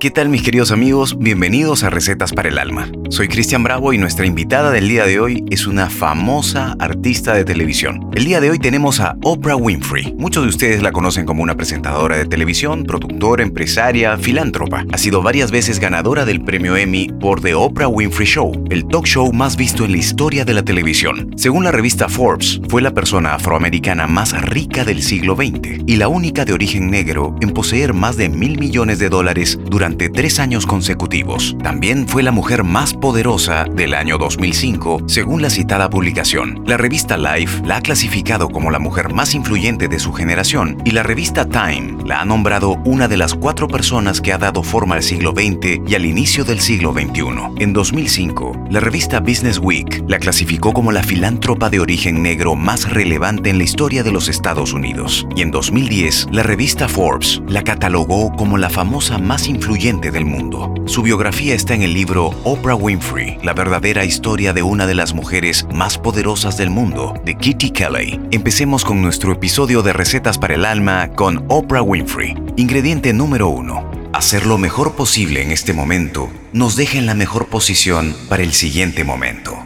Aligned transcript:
¿Qué 0.00 0.10
tal 0.10 0.30
mis 0.30 0.42
queridos 0.42 0.72
amigos? 0.72 1.18
Bienvenidos 1.18 1.84
a 1.84 1.90
Recetas 1.90 2.32
para 2.32 2.48
el 2.48 2.58
Alma. 2.58 2.90
Soy 3.10 3.26
Cristian 3.26 3.64
Bravo 3.64 3.92
y 3.92 3.98
nuestra 3.98 4.24
invitada 4.24 4.70
del 4.70 4.88
día 4.88 5.04
de 5.04 5.18
hoy 5.18 5.44
es 5.50 5.66
una 5.66 5.90
famosa 5.90 6.76
artista 6.78 7.34
de 7.34 7.44
televisión. 7.44 8.08
El 8.14 8.24
día 8.24 8.40
de 8.40 8.50
hoy 8.50 8.60
tenemos 8.60 9.00
a 9.00 9.16
Oprah 9.24 9.56
Winfrey. 9.56 10.14
Muchos 10.16 10.44
de 10.44 10.48
ustedes 10.48 10.80
la 10.80 10.92
conocen 10.92 11.26
como 11.26 11.42
una 11.42 11.56
presentadora 11.56 12.16
de 12.16 12.26
televisión, 12.26 12.84
productora, 12.84 13.42
empresaria, 13.42 14.16
filántropa. 14.16 14.84
Ha 14.92 14.96
sido 14.96 15.22
varias 15.22 15.50
veces 15.50 15.80
ganadora 15.80 16.24
del 16.24 16.44
premio 16.44 16.76
Emmy 16.76 17.08
por 17.08 17.40
The 17.40 17.56
Oprah 17.56 17.88
Winfrey 17.88 18.28
Show, 18.28 18.52
el 18.70 18.86
talk 18.86 19.06
show 19.06 19.32
más 19.32 19.56
visto 19.56 19.84
en 19.84 19.90
la 19.90 19.98
historia 19.98 20.44
de 20.44 20.54
la 20.54 20.62
televisión. 20.62 21.32
Según 21.36 21.64
la 21.64 21.72
revista 21.72 22.08
Forbes, 22.08 22.60
fue 22.68 22.80
la 22.80 22.94
persona 22.94 23.34
afroamericana 23.34 24.06
más 24.06 24.40
rica 24.40 24.84
del 24.84 25.02
siglo 25.02 25.34
XX 25.34 25.82
y 25.84 25.96
la 25.96 26.06
única 26.06 26.44
de 26.44 26.52
origen 26.52 26.88
negro 26.92 27.34
en 27.40 27.50
poseer 27.50 27.92
más 27.92 28.16
de 28.16 28.28
mil 28.28 28.56
millones 28.56 29.00
de 29.00 29.08
dólares 29.08 29.58
durante 29.68 30.10
tres 30.10 30.38
años 30.38 30.64
consecutivos. 30.64 31.56
También 31.60 32.06
fue 32.06 32.22
la 32.22 32.30
mujer 32.30 32.62
más 32.62 32.94
poderosa 33.00 33.64
del 33.64 33.94
año 33.94 34.18
2005, 34.18 35.02
según 35.06 35.42
la 35.42 35.50
citada 35.50 35.90
publicación. 35.90 36.62
La 36.66 36.76
revista 36.76 37.16
Life 37.16 37.62
la 37.64 37.78
ha 37.78 37.80
clasificado 37.80 38.48
como 38.48 38.70
la 38.70 38.78
mujer 38.78 39.12
más 39.12 39.34
influyente 39.34 39.88
de 39.88 39.98
su 39.98 40.12
generación 40.12 40.80
y 40.84 40.92
la 40.92 41.02
revista 41.02 41.48
Time 41.48 41.96
la 42.04 42.20
ha 42.20 42.24
nombrado 42.24 42.76
una 42.84 43.08
de 43.08 43.16
las 43.16 43.34
cuatro 43.34 43.66
personas 43.66 44.20
que 44.20 44.32
ha 44.32 44.38
dado 44.38 44.62
forma 44.62 44.96
al 44.96 45.02
siglo 45.02 45.32
XX 45.32 45.80
y 45.86 45.94
al 45.94 46.04
inicio 46.04 46.44
del 46.44 46.60
siglo 46.60 46.92
XXI. 46.92 47.62
En 47.62 47.72
2005, 47.72 48.59
la 48.70 48.78
revista 48.78 49.18
Business 49.18 49.58
Week 49.58 50.04
la 50.06 50.20
clasificó 50.20 50.72
como 50.72 50.92
la 50.92 51.02
filántropa 51.02 51.68
de 51.70 51.80
origen 51.80 52.22
negro 52.22 52.54
más 52.54 52.88
relevante 52.88 53.50
en 53.50 53.58
la 53.58 53.64
historia 53.64 54.04
de 54.04 54.12
los 54.12 54.28
Estados 54.28 54.72
Unidos. 54.72 55.26
Y 55.34 55.42
en 55.42 55.50
2010, 55.50 56.28
la 56.30 56.44
revista 56.44 56.88
Forbes 56.88 57.42
la 57.48 57.62
catalogó 57.62 58.32
como 58.36 58.58
la 58.58 58.70
famosa 58.70 59.18
más 59.18 59.48
influyente 59.48 60.12
del 60.12 60.24
mundo. 60.24 60.72
Su 60.86 61.02
biografía 61.02 61.54
está 61.54 61.74
en 61.74 61.82
el 61.82 61.92
libro 61.92 62.30
Oprah 62.44 62.76
Winfrey, 62.76 63.38
la 63.42 63.54
verdadera 63.54 64.04
historia 64.04 64.52
de 64.52 64.62
una 64.62 64.86
de 64.86 64.94
las 64.94 65.14
mujeres 65.14 65.66
más 65.74 65.98
poderosas 65.98 66.56
del 66.56 66.70
mundo, 66.70 67.14
de 67.24 67.36
Kitty 67.36 67.70
Kelly. 67.70 68.20
Empecemos 68.30 68.84
con 68.84 69.02
nuestro 69.02 69.32
episodio 69.32 69.82
de 69.82 69.92
Recetas 69.92 70.38
para 70.38 70.54
el 70.54 70.64
Alma 70.64 71.08
con 71.08 71.44
Oprah 71.48 71.82
Winfrey. 71.82 72.36
Ingrediente 72.56 73.12
número 73.12 73.48
uno. 73.48 73.89
Hacer 74.20 74.44
lo 74.44 74.58
mejor 74.58 74.96
posible 74.96 75.40
en 75.40 75.50
este 75.50 75.72
momento 75.72 76.28
nos 76.52 76.76
deja 76.76 76.98
en 76.98 77.06
la 77.06 77.14
mejor 77.14 77.46
posición 77.46 78.14
para 78.28 78.42
el 78.42 78.52
siguiente 78.52 79.02
momento. 79.02 79.56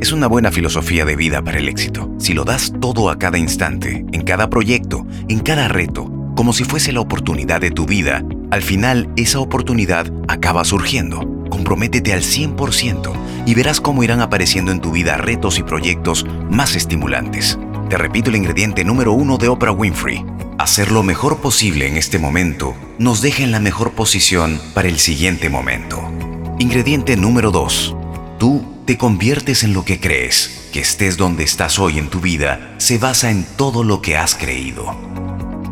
Es 0.00 0.12
una 0.12 0.28
buena 0.28 0.52
filosofía 0.52 1.04
de 1.04 1.16
vida 1.16 1.42
para 1.42 1.58
el 1.58 1.68
éxito. 1.68 2.08
Si 2.20 2.32
lo 2.32 2.44
das 2.44 2.72
todo 2.80 3.10
a 3.10 3.18
cada 3.18 3.36
instante, 3.36 4.04
en 4.12 4.22
cada 4.22 4.48
proyecto, 4.48 5.04
en 5.28 5.40
cada 5.40 5.66
reto, 5.66 6.08
como 6.36 6.52
si 6.52 6.62
fuese 6.62 6.92
la 6.92 7.00
oportunidad 7.00 7.60
de 7.60 7.72
tu 7.72 7.84
vida, 7.84 8.22
al 8.52 8.62
final 8.62 9.10
esa 9.16 9.40
oportunidad 9.40 10.06
acaba 10.28 10.64
surgiendo. 10.64 11.18
Comprométete 11.50 12.12
al 12.12 12.20
100% 12.22 13.12
y 13.44 13.54
verás 13.56 13.80
cómo 13.80 14.04
irán 14.04 14.20
apareciendo 14.20 14.70
en 14.70 14.80
tu 14.80 14.92
vida 14.92 15.16
retos 15.16 15.58
y 15.58 15.64
proyectos 15.64 16.24
más 16.48 16.76
estimulantes. 16.76 17.58
Te 17.88 17.96
repito 17.96 18.30
el 18.30 18.36
ingrediente 18.36 18.84
número 18.84 19.12
uno 19.12 19.38
de 19.38 19.46
Oprah 19.46 19.70
Winfrey. 19.70 20.24
Hacer 20.58 20.90
lo 20.90 21.04
mejor 21.04 21.38
posible 21.38 21.86
en 21.86 21.96
este 21.96 22.18
momento 22.18 22.74
nos 22.98 23.22
deja 23.22 23.44
en 23.44 23.52
la 23.52 23.60
mejor 23.60 23.92
posición 23.92 24.60
para 24.74 24.88
el 24.88 24.98
siguiente 24.98 25.48
momento. 25.50 26.02
Ingrediente 26.58 27.16
número 27.16 27.52
2. 27.52 27.94
Tú 28.38 28.64
te 28.86 28.98
conviertes 28.98 29.62
en 29.62 29.72
lo 29.72 29.84
que 29.84 30.00
crees. 30.00 30.68
Que 30.72 30.80
estés 30.80 31.16
donde 31.16 31.44
estás 31.44 31.78
hoy 31.78 31.98
en 31.98 32.08
tu 32.08 32.18
vida 32.18 32.74
se 32.78 32.98
basa 32.98 33.30
en 33.30 33.44
todo 33.56 33.84
lo 33.84 34.02
que 34.02 34.16
has 34.16 34.34
creído. 34.34 34.92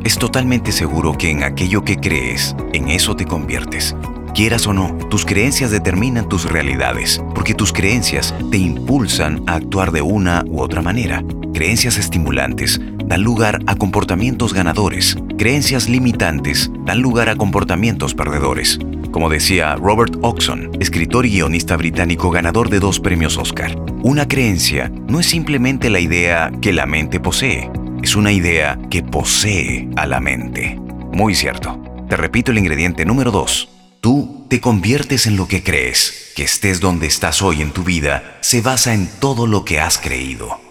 Es 0.05 0.17
totalmente 0.17 0.71
seguro 0.71 1.19
que 1.19 1.31
en 1.31 1.43
aquello 1.43 1.83
que 1.83 1.97
crees, 1.97 2.55
en 2.73 2.91
eso 2.91 3.17
te 3.17 3.25
conviertes. 3.25 3.97
Quieras 4.35 4.69
o 4.69 4.73
no, 4.73 4.97
tus 5.11 5.27
creencias 5.27 5.73
determinan 5.73 6.29
tus 6.29 6.45
realidades, 6.45 7.21
porque 7.35 7.55
tus 7.55 7.73
creencias 7.73 8.35
te 8.53 8.59
impulsan 8.59 9.43
a 9.49 9.55
actuar 9.55 9.91
de 9.91 10.03
una 10.03 10.45
u 10.47 10.61
otra 10.61 10.81
manera. 10.81 11.25
Creencias 11.55 11.99
estimulantes 11.99 12.81
dan 13.07 13.23
lugar 13.23 13.61
a 13.69 13.77
comportamientos 13.77 14.53
ganadores. 14.53 15.17
Creencias 15.39 15.89
limitantes 15.89 16.69
dan 16.85 17.01
lugar 17.01 17.29
a 17.29 17.37
comportamientos 17.37 18.13
perdedores. 18.13 18.81
Como 19.13 19.31
decía 19.31 19.77
Robert 19.77 20.17
Oxon, 20.23 20.73
escritor 20.81 21.27
y 21.27 21.31
guionista 21.31 21.77
británico 21.77 22.33
ganador 22.33 22.71
de 22.71 22.81
dos 22.81 22.99
premios 22.99 23.39
Oscar, 23.39 23.79
una 24.03 24.27
creencia 24.27 24.91
no 25.07 25.21
es 25.21 25.27
simplemente 25.27 25.91
la 25.91 26.01
idea 26.01 26.51
que 26.61 26.73
la 26.73 26.87
mente 26.87 27.21
posee, 27.21 27.71
es 28.03 28.17
una 28.17 28.33
idea 28.33 28.77
que 28.91 29.05
posee 29.05 29.89
a 29.95 30.07
la 30.07 30.19
mente. 30.19 30.77
Muy 31.13 31.37
cierto. 31.37 31.81
Te 32.09 32.17
repito 32.17 32.51
el 32.51 32.59
ingrediente 32.59 33.05
número 33.05 33.31
2. 33.31 33.69
Tú 34.01 34.45
te 34.51 34.61
conviertes 34.61 35.29
en 35.29 35.37
lo 35.37 35.47
que 35.47 35.63
crees. 35.63 36.33
Que 36.35 36.43
estés 36.43 36.81
donde 36.81 37.07
estás 37.07 37.43
hoy 37.43 37.63
en 37.63 37.71
tu 37.71 37.85
vida 37.85 38.39
se 38.41 38.61
basa 38.61 38.93
en 38.93 39.09
todo 39.21 39.47
lo 39.47 39.65
que 39.65 39.79
has 39.79 39.99
creído. 39.99 40.64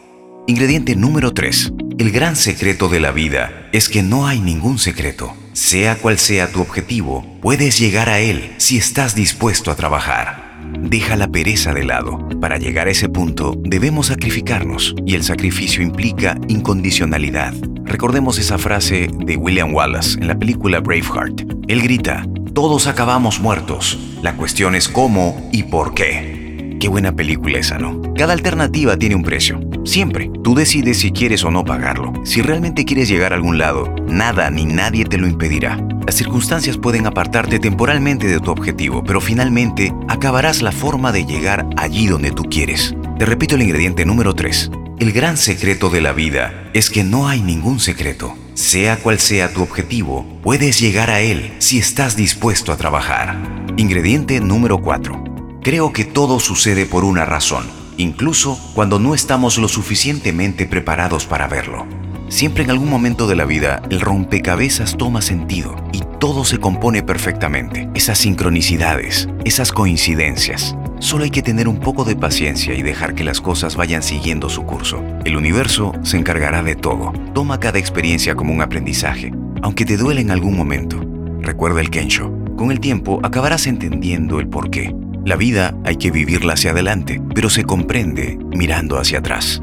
Ingrediente 0.45 0.97
número 0.97 1.33
3. 1.33 1.71
El 1.99 2.11
gran 2.11 2.35
secreto 2.35 2.89
de 2.89 2.99
la 2.99 3.11
vida 3.11 3.69
es 3.71 3.87
que 3.87 4.03
no 4.03 4.27
hay 4.27 4.41
ningún 4.41 4.77
secreto. 4.77 5.33
Sea 5.53 5.95
cual 5.95 6.17
sea 6.17 6.51
tu 6.51 6.59
objetivo, 6.59 7.25
puedes 7.41 7.79
llegar 7.79 8.09
a 8.09 8.19
él 8.19 8.53
si 8.57 8.77
estás 8.77 9.15
dispuesto 9.15 9.71
a 9.71 9.75
trabajar. 9.77 10.59
Deja 10.81 11.15
la 11.15 11.29
pereza 11.29 11.73
de 11.73 11.85
lado. 11.85 12.27
Para 12.41 12.57
llegar 12.57 12.87
a 12.87 12.91
ese 12.91 13.07
punto 13.07 13.55
debemos 13.63 14.07
sacrificarnos 14.07 14.95
y 15.05 15.15
el 15.15 15.23
sacrificio 15.23 15.81
implica 15.81 16.37
incondicionalidad. 16.49 17.53
Recordemos 17.85 18.37
esa 18.37 18.57
frase 18.57 19.07
de 19.25 19.37
William 19.37 19.73
Wallace 19.73 20.19
en 20.19 20.27
la 20.27 20.37
película 20.37 20.81
Braveheart. 20.81 21.43
Él 21.69 21.81
grita, 21.81 22.27
todos 22.53 22.87
acabamos 22.87 23.39
muertos. 23.39 23.97
La 24.21 24.35
cuestión 24.35 24.75
es 24.75 24.89
cómo 24.89 25.49
y 25.53 25.63
por 25.63 25.93
qué. 25.93 26.77
Qué 26.81 26.89
buena 26.89 27.15
película 27.15 27.59
esa, 27.59 27.77
¿no? 27.77 28.01
Cada 28.13 28.33
alternativa 28.33 28.97
tiene 28.97 29.15
un 29.15 29.23
precio. 29.23 29.61
Siempre. 29.83 30.31
Tú 30.44 30.55
decides 30.55 30.99
si 30.99 31.11
quieres 31.11 31.44
o 31.44 31.51
no 31.51 31.66
pagarlo. 31.66 32.13
Si 32.23 32.41
realmente 32.41 32.85
quieres 32.85 33.09
llegar 33.09 33.33
a 33.33 33.35
algún 33.35 33.57
lado, 33.57 33.94
nada 34.07 34.49
ni 34.49 34.66
nadie 34.66 35.05
te 35.05 35.17
lo 35.17 35.27
impedirá. 35.27 35.77
Las 36.05 36.16
circunstancias 36.16 36.77
pueden 36.77 37.05
apartarte 37.05 37.59
temporalmente 37.59 38.27
de 38.27 38.39
tu 38.39 38.51
objetivo, 38.51 39.03
pero 39.03 39.21
finalmente 39.21 39.94
acabarás 40.07 40.61
la 40.61 40.71
forma 40.71 41.11
de 41.11 41.25
llegar 41.25 41.66
allí 41.77 42.07
donde 42.07 42.31
tú 42.31 42.44
quieres. 42.44 42.95
Te 43.19 43.25
repito 43.25 43.55
el 43.55 43.61
ingrediente 43.61 44.05
número 44.05 44.33
3. 44.33 44.71
El 44.99 45.11
gran 45.11 45.38
secreto 45.38 45.89
de 45.89 46.01
la 46.01 46.13
vida 46.13 46.69
es 46.73 46.89
que 46.89 47.03
no 47.03 47.27
hay 47.27 47.41
ningún 47.41 47.79
secreto. 47.79 48.35
Sea 48.53 48.97
cual 48.97 49.19
sea 49.19 49.51
tu 49.51 49.63
objetivo, 49.63 50.25
puedes 50.44 50.79
llegar 50.79 51.09
a 51.09 51.21
él 51.21 51.53
si 51.59 51.79
estás 51.79 52.15
dispuesto 52.15 52.71
a 52.71 52.77
trabajar. 52.77 53.38
Ingrediente 53.77 54.39
número 54.39 54.79
4. 54.79 55.23
Creo 55.61 55.91
que 55.91 56.05
todo 56.05 56.39
sucede 56.39 56.85
por 56.85 57.03
una 57.03 57.25
razón, 57.25 57.65
incluso 58.03 58.59
cuando 58.75 58.99
no 58.99 59.15
estamos 59.15 59.57
lo 59.57 59.67
suficientemente 59.67 60.65
preparados 60.67 61.25
para 61.25 61.47
verlo. 61.47 61.87
Siempre 62.27 62.63
en 62.63 62.71
algún 62.71 62.89
momento 62.89 63.27
de 63.27 63.35
la 63.35 63.45
vida 63.45 63.81
el 63.89 64.01
rompecabezas 64.01 64.97
toma 64.97 65.21
sentido 65.21 65.75
y 65.91 66.01
todo 66.19 66.45
se 66.45 66.57
compone 66.57 67.03
perfectamente. 67.03 67.89
Esas 67.93 68.17
sincronicidades, 68.19 69.29
esas 69.45 69.71
coincidencias. 69.71 70.75
Solo 70.99 71.25
hay 71.25 71.31
que 71.31 71.41
tener 71.41 71.67
un 71.67 71.79
poco 71.79 72.05
de 72.05 72.15
paciencia 72.15 72.73
y 72.73 72.81
dejar 72.81 73.13
que 73.13 73.23
las 73.23 73.41
cosas 73.41 73.75
vayan 73.75 74.03
siguiendo 74.03 74.49
su 74.49 74.63
curso. 74.63 75.03
El 75.25 75.35
universo 75.35 75.93
se 76.03 76.17
encargará 76.17 76.63
de 76.63 76.75
todo. 76.75 77.11
Toma 77.33 77.59
cada 77.59 77.79
experiencia 77.79 78.35
como 78.35 78.53
un 78.53 78.61
aprendizaje, 78.61 79.33
aunque 79.61 79.85
te 79.85 79.97
duele 79.97 80.21
en 80.21 80.31
algún 80.31 80.55
momento. 80.55 80.99
Recuerda 81.41 81.81
el 81.81 81.89
Kensho. 81.89 82.31
Con 82.55 82.71
el 82.71 82.79
tiempo 82.79 83.19
acabarás 83.23 83.67
entendiendo 83.67 84.39
el 84.39 84.47
porqué 84.47 84.95
la 85.25 85.38
vida 85.38 85.73
hay 85.85 85.95
que 85.95 86.11
vivirla 86.11 86.53
hacia 86.53 86.72
adelante, 86.72 87.22
pero 87.34 87.50
se 87.50 87.63
comprende 87.63 88.38
mirando 88.53 89.00
hacia 89.00 89.19
atrás. 89.19 89.61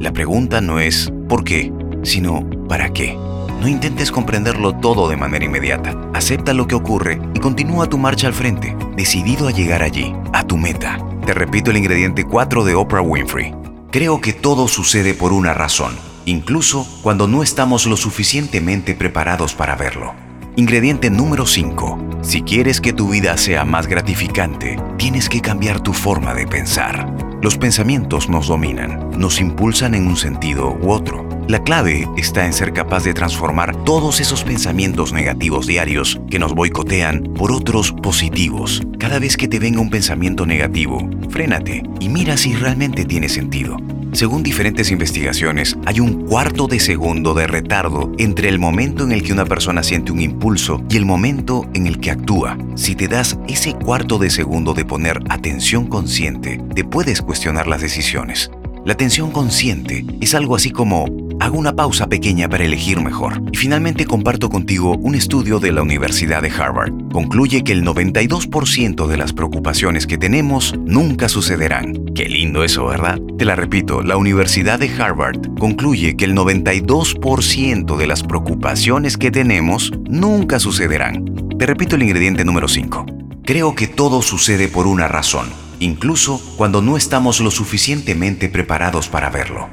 La 0.00 0.12
pregunta 0.12 0.60
no 0.60 0.80
es 0.80 1.12
¿por 1.28 1.44
qué?, 1.44 1.72
sino 2.02 2.48
¿para 2.68 2.92
qué? 2.92 3.16
No 3.60 3.68
intentes 3.68 4.10
comprenderlo 4.10 4.72
todo 4.72 5.08
de 5.08 5.16
manera 5.16 5.44
inmediata. 5.44 5.96
Acepta 6.14 6.54
lo 6.54 6.66
que 6.66 6.74
ocurre 6.74 7.20
y 7.34 7.40
continúa 7.40 7.88
tu 7.88 7.98
marcha 7.98 8.26
al 8.26 8.32
frente, 8.32 8.76
decidido 8.96 9.48
a 9.48 9.52
llegar 9.52 9.82
allí, 9.82 10.14
a 10.32 10.44
tu 10.44 10.56
meta. 10.56 10.98
Te 11.26 11.34
repito 11.34 11.70
el 11.70 11.76
ingrediente 11.76 12.24
4 12.24 12.64
de 12.64 12.74
Oprah 12.74 13.02
Winfrey. 13.02 13.54
Creo 13.90 14.20
que 14.20 14.32
todo 14.32 14.66
sucede 14.66 15.14
por 15.14 15.32
una 15.32 15.52
razón, 15.52 15.94
incluso 16.24 16.86
cuando 17.02 17.28
no 17.28 17.42
estamos 17.42 17.86
lo 17.86 17.96
suficientemente 17.96 18.94
preparados 18.94 19.54
para 19.54 19.76
verlo. 19.76 20.14
Ingrediente 20.54 21.08
número 21.08 21.46
5. 21.46 22.20
Si 22.20 22.42
quieres 22.42 22.82
que 22.82 22.92
tu 22.92 23.08
vida 23.08 23.38
sea 23.38 23.64
más 23.64 23.86
gratificante, 23.86 24.78
tienes 24.98 25.30
que 25.30 25.40
cambiar 25.40 25.80
tu 25.80 25.94
forma 25.94 26.34
de 26.34 26.46
pensar. 26.46 27.10
Los 27.40 27.56
pensamientos 27.56 28.28
nos 28.28 28.48
dominan, 28.48 29.18
nos 29.18 29.40
impulsan 29.40 29.94
en 29.94 30.06
un 30.06 30.16
sentido 30.18 30.76
u 30.82 30.90
otro. 30.90 31.26
La 31.48 31.62
clave 31.62 32.06
está 32.18 32.44
en 32.44 32.52
ser 32.52 32.74
capaz 32.74 33.02
de 33.02 33.14
transformar 33.14 33.74
todos 33.84 34.20
esos 34.20 34.44
pensamientos 34.44 35.14
negativos 35.14 35.66
diarios 35.66 36.20
que 36.28 36.38
nos 36.38 36.54
boicotean 36.54 37.22
por 37.34 37.50
otros 37.50 37.90
positivos. 37.90 38.82
Cada 38.98 39.18
vez 39.18 39.38
que 39.38 39.48
te 39.48 39.58
venga 39.58 39.80
un 39.80 39.88
pensamiento 39.88 40.44
negativo, 40.44 41.08
frénate 41.30 41.82
y 41.98 42.10
mira 42.10 42.36
si 42.36 42.52
realmente 42.54 43.06
tiene 43.06 43.30
sentido. 43.30 43.78
Según 44.12 44.42
diferentes 44.42 44.90
investigaciones, 44.90 45.78
hay 45.86 45.98
un 45.98 46.26
cuarto 46.26 46.66
de 46.66 46.80
segundo 46.80 47.32
de 47.32 47.46
retardo 47.46 48.12
entre 48.18 48.50
el 48.50 48.58
momento 48.58 49.04
en 49.04 49.12
el 49.12 49.22
que 49.22 49.32
una 49.32 49.46
persona 49.46 49.82
siente 49.82 50.12
un 50.12 50.20
impulso 50.20 50.84
y 50.90 50.98
el 50.98 51.06
momento 51.06 51.66
en 51.72 51.86
el 51.86 51.98
que 51.98 52.10
actúa. 52.10 52.58
Si 52.74 52.94
te 52.94 53.08
das 53.08 53.38
ese 53.48 53.72
cuarto 53.72 54.18
de 54.18 54.28
segundo 54.28 54.74
de 54.74 54.84
poner 54.84 55.20
atención 55.30 55.86
consciente, 55.86 56.62
te 56.74 56.84
puedes 56.84 57.22
cuestionar 57.22 57.66
las 57.66 57.80
decisiones. 57.80 58.50
La 58.84 58.94
atención 58.94 59.30
consciente 59.30 60.04
es 60.20 60.34
algo 60.34 60.56
así 60.56 60.72
como 60.72 61.06
hago 61.38 61.56
una 61.56 61.72
pausa 61.72 62.08
pequeña 62.08 62.48
para 62.48 62.64
elegir 62.64 63.00
mejor. 63.00 63.40
Y 63.52 63.56
finalmente 63.56 64.06
comparto 64.06 64.50
contigo 64.50 64.96
un 64.96 65.14
estudio 65.14 65.60
de 65.60 65.70
la 65.70 65.82
Universidad 65.82 66.42
de 66.42 66.50
Harvard. 66.50 66.92
Concluye 67.12 67.62
que 67.62 67.72
el 67.72 67.84
92% 67.84 69.06
de 69.06 69.16
las 69.16 69.32
preocupaciones 69.32 70.08
que 70.08 70.18
tenemos 70.18 70.74
nunca 70.84 71.28
sucederán. 71.28 72.06
Qué 72.14 72.28
lindo 72.28 72.64
eso, 72.64 72.86
¿verdad? 72.86 73.20
Te 73.38 73.44
la 73.44 73.54
repito, 73.54 74.02
la 74.02 74.16
Universidad 74.16 74.80
de 74.80 74.90
Harvard 75.00 75.40
concluye 75.60 76.16
que 76.16 76.24
el 76.24 76.34
92% 76.34 77.96
de 77.96 78.06
las 78.08 78.24
preocupaciones 78.24 79.16
que 79.16 79.30
tenemos 79.30 79.92
nunca 80.08 80.58
sucederán. 80.58 81.24
Te 81.56 81.66
repito 81.66 81.94
el 81.94 82.02
ingrediente 82.02 82.44
número 82.44 82.66
5. 82.66 83.06
Creo 83.44 83.76
que 83.76 83.86
todo 83.86 84.22
sucede 84.22 84.66
por 84.66 84.88
una 84.88 85.06
razón, 85.06 85.48
incluso 85.82 86.40
cuando 86.56 86.80
no 86.80 86.96
estamos 86.96 87.40
lo 87.40 87.50
suficientemente 87.50 88.48
preparados 88.48 89.08
para 89.08 89.30
verlo. 89.30 89.68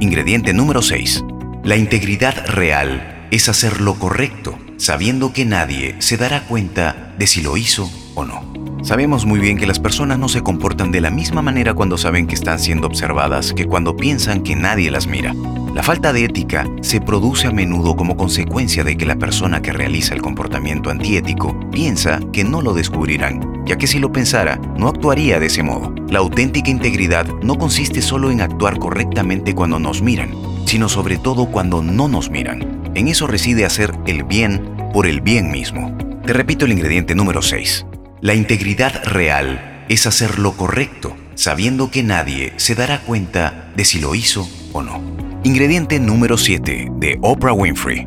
Ingrediente 0.00 0.52
número 0.52 0.82
6. 0.82 1.24
La 1.62 1.76
integridad 1.76 2.46
real 2.46 3.28
es 3.30 3.48
hacer 3.48 3.80
lo 3.80 3.94
correcto, 3.94 4.58
sabiendo 4.76 5.32
que 5.32 5.44
nadie 5.44 5.96
se 6.00 6.16
dará 6.16 6.46
cuenta 6.46 7.14
de 7.18 7.26
si 7.26 7.42
lo 7.42 7.56
hizo 7.56 7.90
o 8.14 8.24
no. 8.24 8.52
Sabemos 8.82 9.24
muy 9.24 9.40
bien 9.40 9.56
que 9.56 9.66
las 9.66 9.80
personas 9.80 10.18
no 10.18 10.28
se 10.28 10.42
comportan 10.42 10.92
de 10.92 11.00
la 11.00 11.10
misma 11.10 11.40
manera 11.40 11.72
cuando 11.72 11.96
saben 11.96 12.26
que 12.26 12.34
están 12.34 12.58
siendo 12.58 12.86
observadas 12.86 13.54
que 13.54 13.64
cuando 13.64 13.96
piensan 13.96 14.42
que 14.42 14.56
nadie 14.56 14.90
las 14.90 15.06
mira. 15.06 15.34
La 15.74 15.82
falta 15.82 16.12
de 16.12 16.24
ética 16.24 16.68
se 16.82 17.00
produce 17.00 17.48
a 17.48 17.50
menudo 17.50 17.96
como 17.96 18.16
consecuencia 18.16 18.84
de 18.84 18.96
que 18.96 19.06
la 19.06 19.16
persona 19.16 19.60
que 19.60 19.72
realiza 19.72 20.14
el 20.14 20.22
comportamiento 20.22 20.88
antiético 20.88 21.58
piensa 21.72 22.20
que 22.32 22.44
no 22.44 22.62
lo 22.62 22.74
descubrirán, 22.74 23.64
ya 23.66 23.76
que 23.76 23.88
si 23.88 23.98
lo 23.98 24.12
pensara, 24.12 24.60
no 24.78 24.86
actuaría 24.86 25.40
de 25.40 25.46
ese 25.46 25.64
modo. 25.64 25.92
La 26.08 26.20
auténtica 26.20 26.70
integridad 26.70 27.26
no 27.42 27.58
consiste 27.58 28.02
solo 28.02 28.30
en 28.30 28.40
actuar 28.40 28.78
correctamente 28.78 29.52
cuando 29.56 29.80
nos 29.80 30.00
miran, 30.00 30.30
sino 30.64 30.88
sobre 30.88 31.18
todo 31.18 31.46
cuando 31.46 31.82
no 31.82 32.06
nos 32.06 32.30
miran. 32.30 32.92
En 32.94 33.08
eso 33.08 33.26
reside 33.26 33.64
hacer 33.64 33.92
el 34.06 34.22
bien 34.22 34.76
por 34.92 35.08
el 35.08 35.22
bien 35.22 35.50
mismo. 35.50 35.98
Te 36.24 36.34
repito 36.34 36.66
el 36.66 36.72
ingrediente 36.72 37.16
número 37.16 37.42
6. 37.42 37.84
La 38.20 38.34
integridad 38.34 39.02
real 39.06 39.84
es 39.88 40.06
hacer 40.06 40.38
lo 40.38 40.52
correcto, 40.52 41.16
sabiendo 41.34 41.90
que 41.90 42.04
nadie 42.04 42.52
se 42.58 42.76
dará 42.76 43.00
cuenta 43.00 43.72
de 43.74 43.84
si 43.84 43.98
lo 43.98 44.14
hizo 44.14 44.48
o 44.72 44.80
no. 44.80 45.23
Ingrediente 45.46 46.00
número 46.00 46.38
7 46.38 46.88
de 46.96 47.18
Oprah 47.20 47.52
Winfrey. 47.52 48.06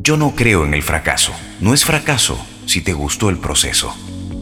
Yo 0.00 0.16
no 0.16 0.34
creo 0.34 0.66
en 0.66 0.74
el 0.74 0.82
fracaso. 0.82 1.32
No 1.60 1.74
es 1.74 1.84
fracaso 1.84 2.44
si 2.66 2.80
te 2.80 2.92
gustó 2.92 3.30
el 3.30 3.38
proceso. 3.38 3.94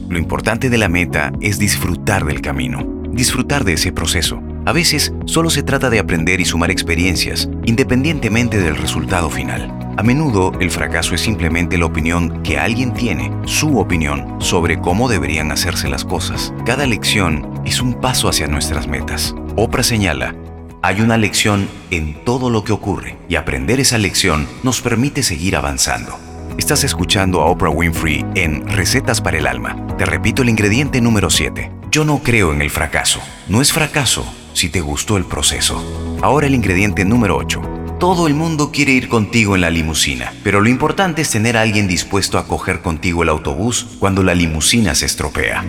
Lo 0.09 0.19
importante 0.19 0.71
de 0.71 0.79
la 0.79 0.89
meta 0.89 1.33
es 1.43 1.59
disfrutar 1.59 2.25
del 2.25 2.41
camino, 2.41 3.03
disfrutar 3.11 3.65
de 3.65 3.75
ese 3.75 3.93
proceso. 3.93 4.43
A 4.65 4.73
veces 4.73 5.13
solo 5.27 5.51
se 5.51 5.63
trata 5.63 5.91
de 5.91 5.99
aprender 5.99 6.41
y 6.41 6.47
sumar 6.47 6.71
experiencias, 6.71 7.47
independientemente 7.67 8.57
del 8.57 8.77
resultado 8.77 9.29
final. 9.29 9.71
A 9.99 10.03
menudo 10.03 10.53
el 10.61 10.71
fracaso 10.71 11.15
es 11.15 11.21
simplemente 11.21 11.77
la 11.77 11.85
opinión 11.85 12.43
que 12.43 12.57
alguien 12.57 12.95
tiene, 12.95 13.31
su 13.45 13.79
opinión, 13.79 14.41
sobre 14.41 14.81
cómo 14.81 15.11
deberían 15.11 15.53
hacerse 15.53 15.91
las 15.91 16.07
cosas. 16.07 16.55
Cada 16.65 16.87
lección 16.87 17.61
es 17.67 17.83
un 17.83 18.01
paso 18.01 18.31
hacia 18.31 18.47
nuestras 18.47 18.89
metas. 18.89 19.35
Oprah 19.57 19.83
señala, 19.83 20.35
hay 20.83 21.01
una 21.01 21.17
lección 21.17 21.69
en 21.91 22.25
todo 22.25 22.51
lo 22.51 22.65
que 22.65 22.73
ocurre 22.73 23.17
y 23.29 23.37
aprender 23.37 23.81
esa 23.81 23.99
lección 23.99 24.47
nos 24.63 24.81
permite 24.81 25.23
seguir 25.23 25.57
avanzando. 25.57 26.19
Estás 26.59 26.85
escuchando 26.85 27.41
a 27.43 27.47
Oprah 27.47 27.71
Winfrey 27.71 28.25
en 28.35 28.67
Recetas 28.67 29.21
para 29.21 29.39
el 29.39 29.47
Alma. 29.47 29.77
Te 29.97 30.07
repito 30.07 30.43
el 30.43 30.49
ingrediente 30.49 31.01
número 31.01 31.31
7. 31.31 31.71
Yo 31.91 32.05
no 32.05 32.23
creo 32.23 32.53
en 32.53 32.63
el 32.63 32.71
fracaso. 32.71 33.21
No 33.49 33.61
es 33.61 33.73
fracaso 33.73 34.25
si 34.53 34.69
te 34.69 34.81
gustó 34.81 35.17
el 35.17 35.25
proceso. 35.25 35.83
Ahora 36.23 36.47
el 36.47 36.55
ingrediente 36.55 37.05
número 37.05 37.37
8. 37.37 37.70
Todo 38.01 38.27
el 38.27 38.33
mundo 38.35 38.73
quiere 38.73 38.93
ir 38.93 39.11
contigo 39.11 39.57
en 39.57 39.61
la 39.61 39.69
limusina, 39.69 40.33
pero 40.43 40.63
lo 40.63 40.71
importante 40.71 41.21
es 41.21 41.29
tener 41.29 41.59
a 41.59 41.61
alguien 41.61 41.87
dispuesto 41.87 42.39
a 42.39 42.47
coger 42.47 42.81
contigo 42.81 43.23
el 43.23 43.29
autobús 43.29 43.87
cuando 43.99 44.23
la 44.23 44.35
limusina 44.35 44.95
se 44.95 45.05
estropea. 45.05 45.63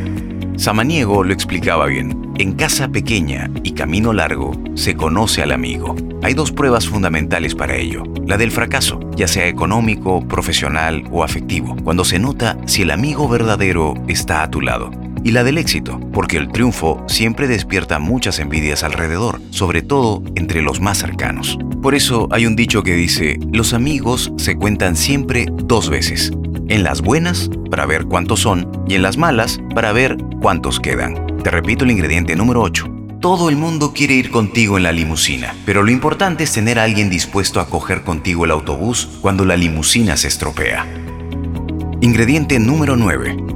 Samaniego 0.56 1.26
lo 1.26 1.34
explicaba 1.34 1.88
bien. 1.88 2.32
En 2.38 2.54
casa 2.54 2.88
pequeña 2.88 3.52
y 3.64 3.74
camino 3.74 4.14
largo 4.14 4.54
se 4.76 4.96
conoce 4.96 5.44
al 5.44 5.52
amigo. 5.52 5.94
Hay 6.24 6.34
dos 6.34 6.54
pruebas 6.54 6.88
fundamentales 6.88 7.54
para 7.54 7.76
ello. 7.76 8.04
La 8.26 8.38
del 8.38 8.52
fracaso, 8.52 9.02
ya 9.18 9.28
sea 9.28 9.50
económico, 9.50 10.26
profesional 10.26 11.04
o 11.12 11.26
afectivo, 11.26 11.76
cuando 11.84 12.06
se 12.06 12.18
nota 12.18 12.58
si 12.66 12.84
el 12.84 12.92
amigo 12.92 13.28
verdadero 13.28 13.96
está 14.08 14.42
a 14.42 14.50
tu 14.50 14.62
lado. 14.62 14.90
Y 15.24 15.32
la 15.32 15.44
del 15.44 15.58
éxito, 15.58 16.00
porque 16.12 16.38
el 16.38 16.52
triunfo 16.52 17.04
siempre 17.08 17.48
despierta 17.48 18.00
muchas 18.00 18.40
envidias 18.40 18.84
alrededor, 18.84 19.40
sobre 19.52 19.82
todo 19.82 20.24
entre 20.36 20.62
los 20.62 20.82
más 20.82 20.98
cercanos. 20.98 21.60
Por 21.82 21.94
eso 21.94 22.28
hay 22.32 22.46
un 22.46 22.56
dicho 22.56 22.82
que 22.84 22.96
dice, 22.96 23.40
los 23.52 23.74
amigos 23.74 24.32
se 24.38 24.56
cuentan 24.56 24.96
siempre 24.96 25.46
dos 25.52 25.90
veces, 25.90 26.32
en 26.70 26.84
las 26.84 27.02
buenas 27.02 27.50
para 27.70 27.86
ver 27.86 28.06
cuántos 28.06 28.40
son 28.40 28.72
y 28.88 28.96
en 28.96 29.04
las 29.04 29.18
malas 29.18 29.60
para 29.76 29.92
ver 29.92 30.18
cuántos 30.42 30.80
quedan. 30.80 31.28
Te 31.44 31.52
repito 31.52 31.86
el 31.86 31.92
ingrediente 31.92 32.36
número 32.36 32.62
8. 32.62 32.88
Todo 33.20 33.50
el 33.50 33.56
mundo 33.56 33.94
quiere 33.94 34.16
ir 34.16 34.32
contigo 34.32 34.78
en 34.78 34.84
la 34.84 34.92
limusina, 34.92 35.54
pero 35.66 35.84
lo 35.84 35.92
importante 35.92 36.44
es 36.44 36.52
tener 36.52 36.80
a 36.80 36.84
alguien 36.84 37.12
dispuesto 37.12 37.60
a 37.60 37.68
coger 37.68 38.02
contigo 38.02 38.46
el 38.46 38.52
autobús 38.52 39.20
cuando 39.22 39.46
la 39.46 39.58
limusina 39.58 40.18
se 40.18 40.28
estropea. 40.28 40.88
Ingrediente 42.02 42.58
número 42.58 42.96
9. 42.96 43.51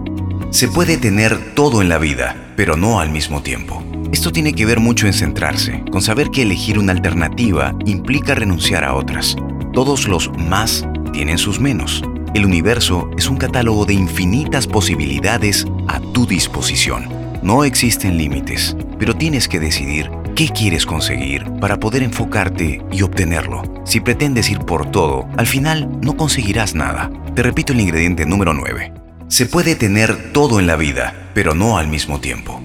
Se 0.56 0.70
puede 0.70 0.96
tener 0.96 1.54
todo 1.54 1.82
en 1.82 1.90
la 1.90 1.98
vida, 1.98 2.54
pero 2.56 2.78
no 2.78 3.02
al 3.02 3.10
mismo 3.10 3.44
tiempo. 3.44 3.84
Esto 4.14 4.32
tiene 4.32 4.54
que 4.54 4.66
ver 4.66 4.80
mucho 4.80 5.06
en 5.06 5.12
centrarse, 5.12 5.84
con 5.92 6.02
saber 6.02 6.30
que 6.30 6.44
elegir 6.44 6.80
una 6.80 6.94
alternativa 6.94 7.76
implica 7.86 8.36
renunciar 8.36 8.86
a 8.86 8.94
otras. 8.94 9.36
Todos 9.74 10.08
los 10.08 10.32
más 10.38 10.88
tienen 11.12 11.40
sus 11.40 11.60
menos. 11.60 12.02
El 12.34 12.46
universo 12.46 13.10
es 13.18 13.28
un 13.28 13.36
catálogo 13.36 13.86
de 13.86 13.96
infinitas 13.96 14.66
posibilidades 14.66 15.66
a 15.90 16.00
tu 16.00 16.26
disposición. 16.26 17.10
No 17.44 17.66
existen 17.66 18.18
límites, 18.18 18.78
pero 18.98 19.14
tienes 19.14 19.50
que 19.50 19.60
decidir 19.60 20.10
qué 20.38 20.48
quieres 20.48 20.86
conseguir 20.86 21.44
para 21.60 21.82
poder 21.82 22.02
enfocarte 22.02 22.82
y 22.94 23.02
obtenerlo. 23.02 23.62
Si 23.84 24.00
pretendes 24.00 24.50
ir 24.50 24.60
por 24.60 24.90
todo, 24.90 25.28
al 25.36 25.48
final 25.48 26.00
no 26.00 26.16
conseguirás 26.16 26.76
nada. 26.76 27.12
Te 27.36 27.44
repito 27.44 27.74
el 27.74 27.82
ingrediente 27.82 28.26
número 28.26 28.54
9. 28.54 29.05
Se 29.28 29.48
puede 29.48 29.74
tener 29.76 30.32
todo 30.34 30.60
en 30.60 30.68
la 30.68 30.76
vida, 30.76 31.32
pero 31.34 31.56
no 31.56 31.80
al 31.80 31.88
mismo 31.88 32.20
tiempo. 32.20 32.62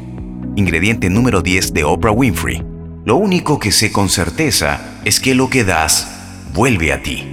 Ingrediente 0.57 1.09
número 1.09 1.41
10 1.41 1.73
de 1.73 1.85
Oprah 1.85 2.13
Winfrey. 2.13 2.63
Lo 3.07 3.17
único 3.17 3.59
que 3.59 3.73
sé 3.73 3.91
con 3.91 4.11
certeza 4.11 5.01
es 5.07 5.21
que 5.21 5.35
lo 5.35 5.49
que 5.49 5.65
das 5.65 6.07
vuelve 6.53 6.93
a 6.93 7.03
ti 7.03 7.25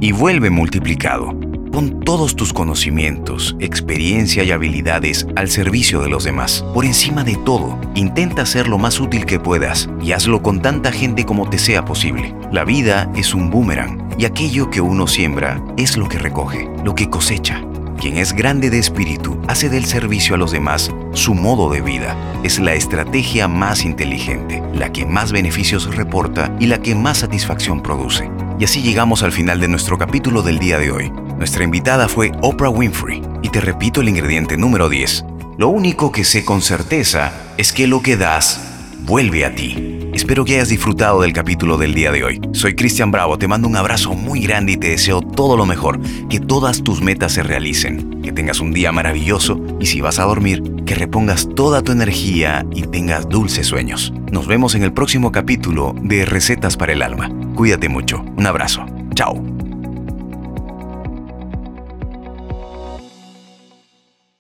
y 0.00 0.12
vuelve 0.12 0.50
multiplicado. 0.50 1.34
Pon 1.72 2.00
todos 2.00 2.36
tus 2.36 2.52
conocimientos, 2.52 3.56
experiencia 3.60 4.44
y 4.44 4.50
habilidades 4.50 5.26
al 5.36 5.48
servicio 5.48 6.02
de 6.02 6.10
los 6.10 6.24
demás. 6.24 6.62
Por 6.74 6.84
encima 6.84 7.24
de 7.24 7.36
todo, 7.46 7.80
intenta 7.94 8.44
ser 8.44 8.68
lo 8.68 8.76
más 8.76 9.00
útil 9.00 9.24
que 9.24 9.40
puedas 9.40 9.88
y 10.02 10.12
hazlo 10.12 10.42
con 10.42 10.60
tanta 10.60 10.92
gente 10.92 11.24
como 11.24 11.48
te 11.48 11.58
sea 11.58 11.86
posible. 11.86 12.34
La 12.52 12.64
vida 12.64 13.10
es 13.16 13.32
un 13.32 13.50
boomerang 13.50 14.06
y 14.18 14.26
aquello 14.26 14.68
que 14.68 14.82
uno 14.82 15.06
siembra 15.06 15.64
es 15.78 15.96
lo 15.96 16.08
que 16.08 16.18
recoge, 16.18 16.68
lo 16.84 16.94
que 16.94 17.08
cosecha. 17.08 17.62
Quien 17.98 18.18
es 18.18 18.34
grande 18.34 18.68
de 18.68 18.78
espíritu 18.78 19.40
hace 19.48 19.68
del 19.70 19.86
servicio 19.86 20.34
a 20.34 20.38
los 20.38 20.52
demás 20.52 20.90
su 21.12 21.34
modo 21.34 21.70
de 21.70 21.80
vida. 21.80 22.16
Es 22.42 22.58
la 22.58 22.74
estrategia 22.74 23.48
más 23.48 23.84
inteligente, 23.84 24.62
la 24.74 24.92
que 24.92 25.06
más 25.06 25.32
beneficios 25.32 25.94
reporta 25.96 26.54
y 26.60 26.66
la 26.66 26.78
que 26.78 26.94
más 26.94 27.18
satisfacción 27.18 27.82
produce. 27.82 28.30
Y 28.58 28.64
así 28.64 28.82
llegamos 28.82 29.22
al 29.22 29.32
final 29.32 29.60
de 29.60 29.68
nuestro 29.68 29.96
capítulo 29.96 30.42
del 30.42 30.58
día 30.58 30.78
de 30.78 30.90
hoy. 30.90 31.10
Nuestra 31.38 31.64
invitada 31.64 32.08
fue 32.08 32.32
Oprah 32.42 32.70
Winfrey 32.70 33.22
y 33.42 33.48
te 33.48 33.60
repito 33.60 34.02
el 34.02 34.08
ingrediente 34.10 34.56
número 34.56 34.88
10. 34.88 35.24
Lo 35.56 35.68
único 35.68 36.12
que 36.12 36.24
sé 36.24 36.44
con 36.44 36.60
certeza 36.60 37.32
es 37.56 37.72
que 37.72 37.86
lo 37.86 38.02
que 38.02 38.18
das 38.18 38.60
vuelve 39.04 39.46
a 39.46 39.54
ti. 39.54 39.95
Espero 40.16 40.46
que 40.46 40.54
hayas 40.54 40.70
disfrutado 40.70 41.20
del 41.20 41.34
capítulo 41.34 41.76
del 41.76 41.92
día 41.92 42.10
de 42.10 42.24
hoy. 42.24 42.40
Soy 42.52 42.74
Cristian 42.74 43.10
Bravo, 43.10 43.36
te 43.36 43.48
mando 43.48 43.68
un 43.68 43.76
abrazo 43.76 44.14
muy 44.14 44.40
grande 44.40 44.72
y 44.72 44.76
te 44.78 44.88
deseo 44.88 45.20
todo 45.20 45.58
lo 45.58 45.66
mejor, 45.66 46.00
que 46.30 46.40
todas 46.40 46.82
tus 46.82 47.02
metas 47.02 47.32
se 47.32 47.42
realicen, 47.42 48.22
que 48.22 48.32
tengas 48.32 48.60
un 48.60 48.72
día 48.72 48.92
maravilloso 48.92 49.60
y 49.78 49.84
si 49.84 50.00
vas 50.00 50.18
a 50.18 50.24
dormir, 50.24 50.62
que 50.86 50.94
repongas 50.94 51.50
toda 51.54 51.82
tu 51.82 51.92
energía 51.92 52.64
y 52.74 52.84
tengas 52.84 53.28
dulces 53.28 53.66
sueños. 53.66 54.10
Nos 54.32 54.46
vemos 54.46 54.74
en 54.74 54.84
el 54.84 54.94
próximo 54.94 55.32
capítulo 55.32 55.94
de 56.00 56.24
Recetas 56.24 56.78
para 56.78 56.94
el 56.94 57.02
Alma. 57.02 57.30
Cuídate 57.54 57.90
mucho. 57.90 58.24
Un 58.38 58.46
abrazo. 58.46 58.86
Chao. 59.14 59.55